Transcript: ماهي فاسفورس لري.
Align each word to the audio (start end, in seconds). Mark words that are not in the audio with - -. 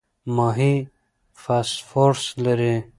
ماهي 0.35 0.75
فاسفورس 1.43 2.25
لري. 2.43 2.75